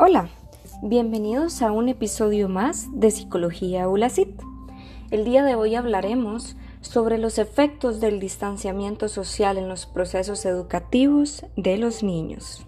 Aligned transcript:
Hola, 0.00 0.28
bienvenidos 0.80 1.60
a 1.60 1.72
un 1.72 1.88
episodio 1.88 2.48
más 2.48 2.86
de 2.92 3.10
Psicología 3.10 3.88
ULACIT. 3.88 4.28
El 5.10 5.24
día 5.24 5.42
de 5.42 5.56
hoy 5.56 5.74
hablaremos 5.74 6.54
sobre 6.82 7.18
los 7.18 7.36
efectos 7.38 7.98
del 7.98 8.20
distanciamiento 8.20 9.08
social 9.08 9.58
en 9.58 9.68
los 9.68 9.86
procesos 9.86 10.44
educativos 10.44 11.44
de 11.56 11.78
los 11.78 12.04
niños. 12.04 12.67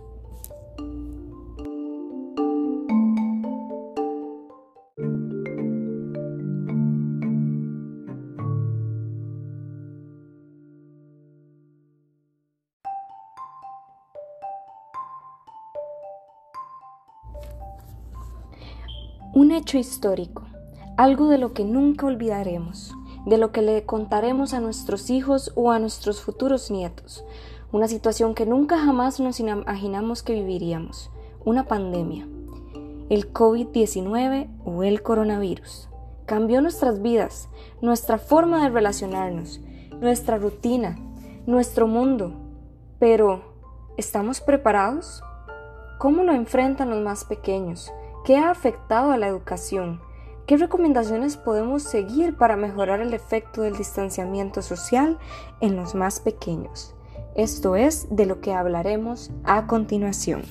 Un 19.32 19.52
hecho 19.52 19.78
histórico, 19.78 20.42
algo 20.96 21.28
de 21.28 21.38
lo 21.38 21.52
que 21.52 21.64
nunca 21.64 22.04
olvidaremos, 22.04 22.92
de 23.26 23.38
lo 23.38 23.52
que 23.52 23.62
le 23.62 23.84
contaremos 23.86 24.54
a 24.54 24.60
nuestros 24.60 25.08
hijos 25.08 25.52
o 25.54 25.70
a 25.70 25.78
nuestros 25.78 26.20
futuros 26.20 26.68
nietos, 26.68 27.24
una 27.70 27.86
situación 27.86 28.34
que 28.34 28.44
nunca 28.44 28.76
jamás 28.76 29.20
nos 29.20 29.38
imaginamos 29.38 30.24
que 30.24 30.32
viviríamos, 30.32 31.12
una 31.44 31.68
pandemia, 31.68 32.26
el 33.08 33.32
COVID-19 33.32 34.48
o 34.64 34.82
el 34.82 35.00
coronavirus. 35.00 35.88
Cambió 36.26 36.60
nuestras 36.60 37.00
vidas, 37.00 37.48
nuestra 37.80 38.18
forma 38.18 38.64
de 38.64 38.70
relacionarnos, 38.70 39.60
nuestra 40.00 40.38
rutina, 40.38 40.98
nuestro 41.46 41.86
mundo. 41.86 42.32
Pero, 42.98 43.42
¿estamos 43.96 44.40
preparados? 44.40 45.22
¿Cómo 46.00 46.24
lo 46.24 46.32
enfrentan 46.32 46.90
los 46.90 47.00
más 47.00 47.24
pequeños? 47.24 47.92
¿Qué 48.24 48.36
ha 48.36 48.50
afectado 48.50 49.12
a 49.12 49.16
la 49.16 49.28
educación? 49.28 50.00
¿Qué 50.46 50.58
recomendaciones 50.58 51.36
podemos 51.36 51.82
seguir 51.82 52.36
para 52.36 52.56
mejorar 52.56 53.00
el 53.00 53.14
efecto 53.14 53.62
del 53.62 53.76
distanciamiento 53.76 54.60
social 54.62 55.18
en 55.60 55.76
los 55.76 55.94
más 55.94 56.20
pequeños? 56.20 56.94
Esto 57.34 57.76
es 57.76 58.08
de 58.10 58.26
lo 58.26 58.40
que 58.40 58.52
hablaremos 58.52 59.30
a 59.44 59.66
continuación. 59.66 60.42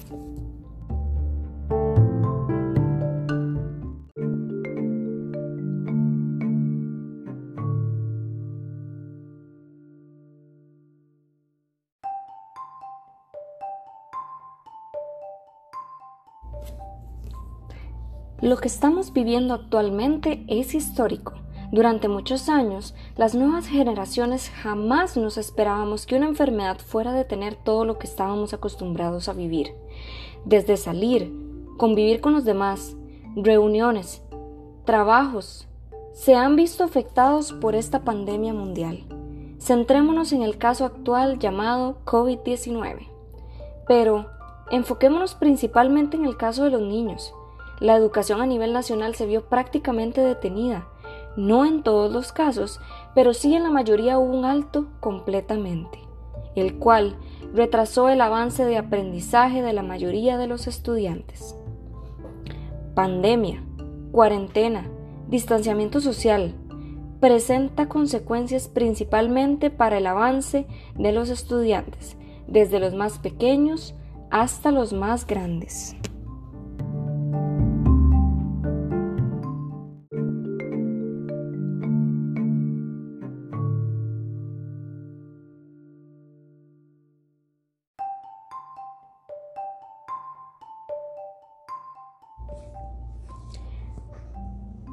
Lo 18.42 18.56
que 18.56 18.70
estamos 18.70 19.12
viviendo 19.12 19.54
actualmente 19.54 20.46
es 20.48 20.74
histórico. 20.74 21.34
Durante 21.74 22.08
muchos 22.08 22.48
años, 22.48 22.96
las 23.18 23.36
nuevas 23.36 23.68
generaciones 23.68 24.50
jamás 24.50 25.18
nos 25.18 25.38
esperábamos 25.38 26.06
que 26.06 26.16
una 26.16 26.28
enfermedad 26.28 26.78
fuera 26.78 27.12
a 27.12 27.16
detener 27.16 27.56
todo 27.56 27.84
lo 27.84 28.00
que 28.00 28.08
estábamos 28.08 28.54
acostumbrados 28.54 29.28
a 29.28 29.34
vivir. 29.34 29.76
Desde 30.46 30.78
salir, 30.78 31.34
convivir 31.78 32.22
con 32.22 32.32
los 32.32 32.46
demás, 32.46 32.96
reuniones, 33.36 34.24
trabajos, 34.86 35.68
se 36.14 36.34
han 36.34 36.56
visto 36.56 36.86
afectados 36.86 37.52
por 37.52 37.76
esta 37.76 38.06
pandemia 38.06 38.54
mundial. 38.54 39.04
Centrémonos 39.60 40.32
en 40.32 40.44
el 40.44 40.58
caso 40.58 40.86
actual 40.86 41.40
llamado 41.40 41.98
COVID-19. 42.06 43.06
Pero 43.86 44.28
enfoquémonos 44.72 45.36
principalmente 45.36 46.16
en 46.16 46.24
el 46.24 46.38
caso 46.38 46.64
de 46.64 46.70
los 46.70 46.82
niños 46.82 47.34
la 47.80 47.96
educación 47.96 48.42
a 48.42 48.46
nivel 48.46 48.74
nacional 48.74 49.16
se 49.16 49.26
vio 49.26 49.46
prácticamente 49.46 50.22
detenida. 50.22 50.88
No 51.38 51.66
en 51.66 51.84
todos 51.84 52.12
los 52.12 52.32
casos, 52.32 52.80
pero 53.16 53.34
sí 53.34 53.56
en 53.56 53.64
la 53.64 53.70
mayoría 53.70 54.20
hubo 54.20 54.38
un 54.38 54.46
alto 54.46 54.88
completamente, 55.00 56.00
el 56.56 56.78
cual 56.78 57.18
retrasó 57.54 58.10
el 58.10 58.22
avance 58.22 58.66
de 58.66 58.78
aprendizaje 58.78 59.62
de 59.62 59.74
la 59.74 59.84
mayoría 59.84 60.38
de 60.38 60.48
los 60.48 60.68
estudiantes. 60.68 61.56
Pandemia, 62.96 63.64
cuarentena, 64.12 64.90
distanciamiento 65.28 66.02
social, 66.02 66.56
presenta 67.20 67.88
consecuencias 67.88 68.68
principalmente 68.68 69.70
para 69.70 69.98
el 69.98 70.08
avance 70.08 70.68
de 70.96 71.12
los 71.12 71.30
estudiantes, 71.30 72.18
desde 72.48 72.80
los 72.80 72.94
más 72.94 73.20
pequeños 73.20 73.96
hasta 74.32 74.72
los 74.72 74.94
más 74.94 75.26
grandes. 75.26 75.96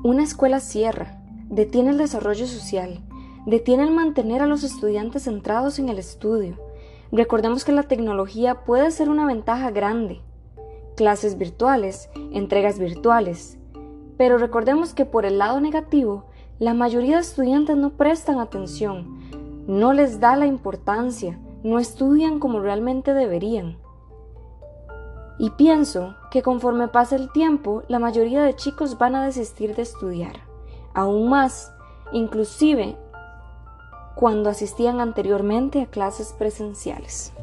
Una 0.06 0.22
escuela 0.22 0.60
cierra, 0.60 1.18
detiene 1.50 1.90
el 1.90 1.98
desarrollo 1.98 2.46
social, 2.46 3.00
detiene 3.44 3.82
el 3.82 3.90
mantener 3.90 4.40
a 4.40 4.46
los 4.46 4.62
estudiantes 4.62 5.24
centrados 5.24 5.80
en 5.80 5.88
el 5.88 5.98
estudio. 5.98 6.60
Recordemos 7.10 7.64
que 7.64 7.72
la 7.72 7.82
tecnología 7.82 8.62
puede 8.62 8.92
ser 8.92 9.08
una 9.08 9.26
ventaja 9.26 9.72
grande. 9.72 10.20
Clases 10.94 11.38
virtuales, 11.38 12.08
entregas 12.30 12.78
virtuales. 12.78 13.58
Pero 14.16 14.38
recordemos 14.38 14.94
que 14.94 15.06
por 15.06 15.26
el 15.26 15.38
lado 15.38 15.60
negativo, 15.60 16.26
la 16.60 16.72
mayoría 16.72 17.16
de 17.16 17.22
estudiantes 17.22 17.76
no 17.76 17.90
prestan 17.90 18.38
atención, 18.38 19.18
no 19.66 19.92
les 19.92 20.20
da 20.20 20.36
la 20.36 20.46
importancia, 20.46 21.36
no 21.64 21.80
estudian 21.80 22.38
como 22.38 22.60
realmente 22.60 23.12
deberían. 23.12 23.76
Y 25.38 25.50
pienso 25.50 26.14
que 26.30 26.42
conforme 26.42 26.88
pasa 26.88 27.16
el 27.16 27.30
tiempo, 27.30 27.82
la 27.88 27.98
mayoría 27.98 28.42
de 28.42 28.56
chicos 28.56 28.98
van 28.98 29.14
a 29.14 29.24
desistir 29.24 29.74
de 29.74 29.82
estudiar. 29.82 30.40
Aún 30.94 31.28
más, 31.28 31.72
inclusive 32.12 32.96
cuando 34.14 34.48
asistían 34.48 35.00
anteriormente 35.00 35.82
a 35.82 35.86
clases 35.86 36.32
presenciales. 36.32 37.34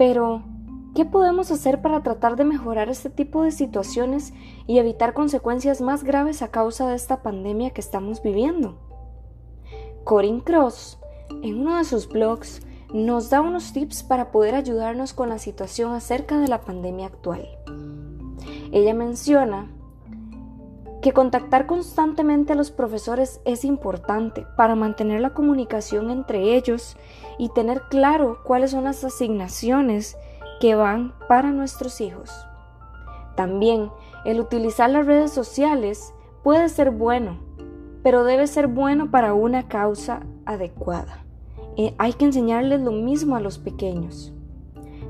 Pero, 0.00 0.42
¿qué 0.94 1.04
podemos 1.04 1.50
hacer 1.50 1.82
para 1.82 2.02
tratar 2.02 2.36
de 2.36 2.46
mejorar 2.46 2.88
este 2.88 3.10
tipo 3.10 3.42
de 3.42 3.50
situaciones 3.50 4.32
y 4.66 4.78
evitar 4.78 5.12
consecuencias 5.12 5.82
más 5.82 6.04
graves 6.04 6.40
a 6.40 6.48
causa 6.48 6.88
de 6.88 6.94
esta 6.94 7.22
pandemia 7.22 7.72
que 7.72 7.82
estamos 7.82 8.22
viviendo? 8.22 8.78
Corinne 10.04 10.42
Cross, 10.42 10.98
en 11.42 11.60
uno 11.60 11.76
de 11.76 11.84
sus 11.84 12.08
blogs, 12.08 12.62
nos 12.94 13.28
da 13.28 13.42
unos 13.42 13.74
tips 13.74 14.02
para 14.02 14.30
poder 14.30 14.54
ayudarnos 14.54 15.12
con 15.12 15.28
la 15.28 15.38
situación 15.38 15.92
acerca 15.92 16.38
de 16.38 16.48
la 16.48 16.62
pandemia 16.62 17.08
actual. 17.08 17.46
Ella 18.72 18.94
menciona 18.94 19.70
que 21.00 21.12
contactar 21.12 21.66
constantemente 21.66 22.52
a 22.52 22.56
los 22.56 22.70
profesores 22.70 23.40
es 23.44 23.64
importante 23.64 24.46
para 24.56 24.74
mantener 24.74 25.20
la 25.20 25.30
comunicación 25.30 26.10
entre 26.10 26.54
ellos 26.54 26.96
y 27.38 27.48
tener 27.50 27.82
claro 27.88 28.40
cuáles 28.44 28.72
son 28.72 28.84
las 28.84 29.02
asignaciones 29.02 30.16
que 30.60 30.74
van 30.74 31.14
para 31.26 31.52
nuestros 31.52 32.00
hijos. 32.00 32.30
También 33.34 33.90
el 34.24 34.40
utilizar 34.40 34.90
las 34.90 35.06
redes 35.06 35.32
sociales 35.32 36.12
puede 36.42 36.68
ser 36.68 36.90
bueno, 36.90 37.38
pero 38.02 38.24
debe 38.24 38.46
ser 38.46 38.66
bueno 38.66 39.10
para 39.10 39.32
una 39.32 39.68
causa 39.68 40.20
adecuada. 40.44 41.24
Eh, 41.76 41.94
hay 41.96 42.12
que 42.12 42.26
enseñarles 42.26 42.82
lo 42.82 42.92
mismo 42.92 43.36
a 43.36 43.40
los 43.40 43.58
pequeños. 43.58 44.34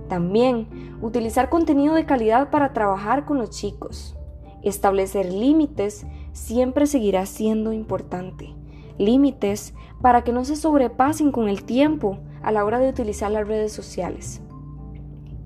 También 0.08 0.98
utilizar 1.00 1.48
contenido 1.48 1.94
de 1.94 2.06
calidad 2.06 2.50
para 2.50 2.72
trabajar 2.72 3.25
con 3.25 3.38
los 3.38 3.50
chicos. 3.50 4.16
Establecer 4.62 5.32
límites 5.32 6.06
siempre 6.32 6.86
seguirá 6.86 7.26
siendo 7.26 7.72
importante. 7.72 8.54
Límites 8.98 9.74
para 10.02 10.22
que 10.22 10.32
no 10.32 10.44
se 10.44 10.56
sobrepasen 10.56 11.32
con 11.32 11.48
el 11.48 11.64
tiempo 11.64 12.18
a 12.42 12.52
la 12.52 12.64
hora 12.64 12.78
de 12.78 12.90
utilizar 12.90 13.30
las 13.30 13.46
redes 13.46 13.72
sociales. 13.72 14.42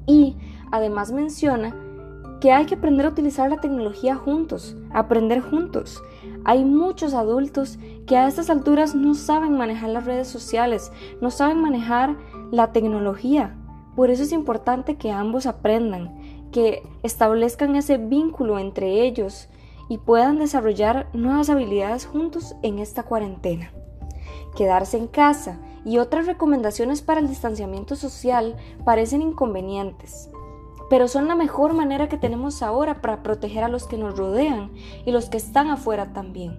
Y 0.07 0.37
además 0.71 1.13
menciona 1.13 1.75
que 2.41 2.53
hay 2.53 2.67
que 2.67 2.75
aprender 2.75 3.07
a 3.07 3.11
utilizar 3.11 3.49
la 3.49 3.61
tecnología 3.61 4.17
juntos, 4.17 4.77
aprender 4.93 5.41
juntos. 5.41 6.03
Hay 6.45 6.65
muchos 6.65 7.15
adultos 7.15 7.79
que 8.07 8.17
a 8.17 8.29
estas 8.29 8.51
alturas 8.51 8.95
no 8.95 9.15
saben 9.15 9.57
manejar 9.57 9.91
las 9.91 10.05
redes 10.05 10.29
sociales, 10.29 10.93
no 11.23 11.31
saben 11.31 11.61
manejar 11.61 12.17
la 12.51 12.73
tecnología. 12.73 13.57
Por 13.97 14.11
eso 14.11 14.25
es 14.25 14.33
importante 14.33 14.97
que 14.97 15.11
ambos 15.11 15.47
aprendan, 15.47 16.19
que 16.55 16.85
establezcan 17.03 17.75
ese 17.75 17.99
vínculo 17.99 18.61
entre 18.61 19.03
ellos 19.03 19.49
y 19.89 19.99
puedan 19.99 20.39
desarrollar 20.39 21.09
nuevas 21.13 21.51
habilidades 21.51 22.07
juntos 22.07 22.55
en 22.63 22.79
esta 22.79 23.03
cuarentena. 23.03 23.73
Quedarse 24.55 24.97
en 24.97 25.09
casa 25.09 25.59
y 25.85 25.99
otras 25.99 26.27
recomendaciones 26.27 27.03
para 27.03 27.19
el 27.19 27.27
distanciamiento 27.27 27.97
social 27.97 28.55
parecen 28.85 29.21
inconvenientes, 29.21 30.31
pero 30.89 31.09
son 31.09 31.27
la 31.27 31.35
mejor 31.35 31.75
manera 31.75 32.09
que 32.09 32.19
tenemos 32.19 32.63
ahora 32.63 33.01
para 33.01 33.25
proteger 33.25 33.65
a 33.65 33.69
los 33.69 33.89
que 33.89 33.99
nos 33.99 34.17
rodean 34.17 34.71
y 35.05 35.11
los 35.11 35.29
que 35.29 35.39
están 35.39 35.71
afuera 35.71 36.13
también. 36.13 36.57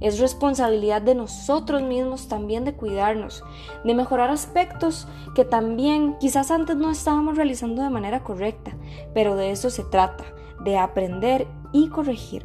Es 0.00 0.18
responsabilidad 0.18 1.02
de 1.02 1.14
nosotros 1.14 1.82
mismos 1.82 2.28
también 2.28 2.64
de 2.64 2.74
cuidarnos, 2.74 3.42
de 3.84 3.94
mejorar 3.94 4.30
aspectos 4.30 5.08
que 5.34 5.44
también 5.44 6.16
quizás 6.18 6.50
antes 6.50 6.76
no 6.76 6.90
estábamos 6.90 7.36
realizando 7.36 7.82
de 7.82 7.90
manera 7.90 8.22
correcta, 8.22 8.76
pero 9.14 9.36
de 9.36 9.50
eso 9.50 9.70
se 9.70 9.84
trata, 9.84 10.24
de 10.64 10.78
aprender 10.78 11.46
y 11.72 11.88
corregir. 11.88 12.44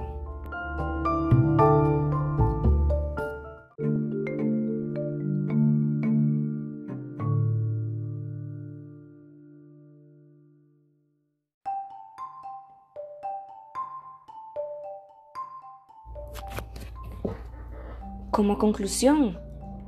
Como 18.33 18.57
conclusión, 18.57 19.37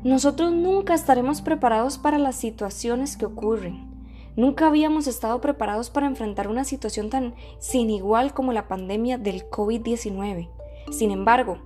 nosotros 0.03 0.53
nunca 0.53 0.93
estaremos 0.93 1.41
preparados 1.41 1.97
para 1.97 2.19
las 2.19 2.35
situaciones 2.35 3.17
que 3.17 3.25
ocurren. 3.25 3.89
Nunca 4.35 4.67
habíamos 4.67 5.07
estado 5.07 5.41
preparados 5.41 5.89
para 5.89 6.05
enfrentar 6.05 6.47
una 6.47 6.63
situación 6.63 7.09
tan 7.09 7.33
sin 7.57 7.89
igual 7.89 8.35
como 8.35 8.53
la 8.53 8.67
pandemia 8.67 9.17
del 9.17 9.49
COVID-19. 9.49 10.47
Sin 10.91 11.09
embargo, 11.09 11.57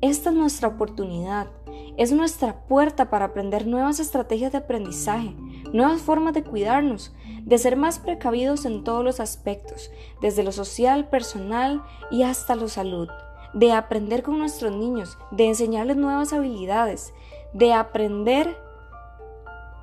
esta 0.00 0.30
es 0.30 0.36
nuestra 0.36 0.68
oportunidad, 0.68 1.48
es 1.96 2.12
nuestra 2.12 2.64
puerta 2.68 3.10
para 3.10 3.24
aprender 3.24 3.66
nuevas 3.66 3.98
estrategias 3.98 4.52
de 4.52 4.58
aprendizaje, 4.58 5.34
nuevas 5.72 6.02
formas 6.02 6.34
de 6.34 6.44
cuidarnos, 6.44 7.16
de 7.42 7.58
ser 7.58 7.76
más 7.76 7.98
precavidos 7.98 8.64
en 8.64 8.84
todos 8.84 9.02
los 9.02 9.18
aspectos, 9.18 9.90
desde 10.22 10.44
lo 10.44 10.52
social, 10.52 11.08
personal 11.08 11.82
y 12.12 12.22
hasta 12.22 12.54
lo 12.54 12.68
salud 12.68 13.08
de 13.54 13.72
aprender 13.72 14.22
con 14.22 14.38
nuestros 14.38 14.74
niños, 14.74 15.18
de 15.30 15.46
enseñarles 15.46 15.96
nuevas 15.96 16.32
habilidades, 16.32 17.12
de 17.52 17.72
aprender 17.72 18.56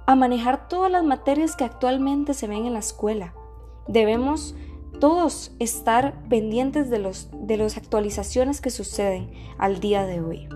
a 0.05 0.15
manejar 0.15 0.67
todas 0.67 0.91
las 0.91 1.03
materias 1.03 1.55
que 1.55 1.63
actualmente 1.63 2.33
se 2.33 2.47
ven 2.47 2.65
en 2.65 2.73
la 2.73 2.79
escuela. 2.79 3.33
Debemos 3.87 4.55
todos 4.99 5.51
estar 5.59 6.13
pendientes 6.29 6.89
de, 6.89 6.99
los, 6.99 7.29
de 7.33 7.57
las 7.57 7.77
actualizaciones 7.77 8.61
que 8.61 8.69
suceden 8.69 9.31
al 9.57 9.79
día 9.79 10.05
de 10.05 10.21
hoy. 10.21 10.47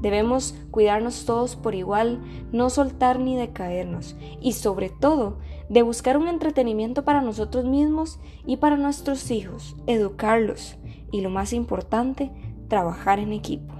Debemos 0.00 0.54
cuidarnos 0.70 1.24
todos 1.24 1.56
por 1.56 1.74
igual, 1.74 2.20
no 2.52 2.68
soltar 2.68 3.18
ni 3.18 3.36
decaernos 3.36 4.16
y 4.40 4.52
sobre 4.52 4.90
todo 4.90 5.38
de 5.68 5.82
buscar 5.82 6.18
un 6.18 6.28
entretenimiento 6.28 7.04
para 7.04 7.22
nosotros 7.22 7.64
mismos 7.64 8.20
y 8.44 8.58
para 8.58 8.76
nuestros 8.76 9.30
hijos, 9.30 9.76
educarlos 9.86 10.76
y 11.14 11.20
lo 11.20 11.30
más 11.30 11.52
importante, 11.52 12.32
trabajar 12.68 13.20
en 13.20 13.32
equipo. 13.32 13.72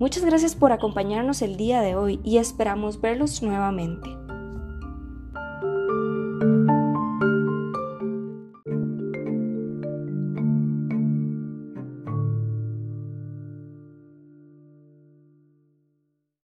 Muchas 0.00 0.24
gracias 0.24 0.56
por 0.56 0.72
acompañarnos 0.72 1.40
el 1.40 1.56
día 1.56 1.82
de 1.82 1.94
hoy 1.94 2.20
y 2.24 2.38
esperamos 2.38 3.00
verlos 3.00 3.42
nuevamente. 3.44 4.10